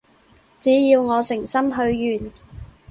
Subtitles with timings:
[0.59, 2.31] 只要我誠心許願